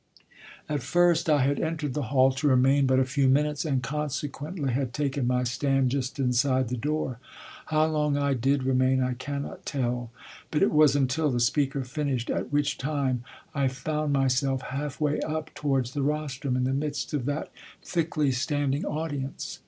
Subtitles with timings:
[0.67, 4.73] At first I had entered the hall to remain but a few minutes, and, consequently,
[4.73, 7.19] had taken my stand just inside the door.
[7.67, 10.09] How long I did remain I cannot tell,
[10.49, 15.19] but it was until the speaker finished, at which time I found myself half way
[15.19, 17.51] up towards the rostrum in the midst of that
[17.83, 19.59] thickly standing audience.